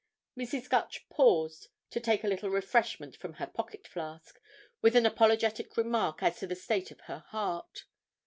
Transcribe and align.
Mrs. 0.35 0.67
Gutch 0.67 1.07
paused 1.09 1.67
to 1.91 1.99
take 1.99 2.23
a 2.23 2.27
little 2.27 2.49
refreshment 2.49 3.15
from 3.15 3.33
her 3.33 3.45
pocket 3.45 3.87
flask, 3.87 4.41
with 4.81 4.95
an 4.95 5.05
apologetic 5.05 5.77
remark 5.77 6.23
as 6.23 6.39
to 6.39 6.47
the 6.47 6.55
state 6.55 6.89
of 6.89 7.01
her 7.01 7.19
heart. 7.27 7.85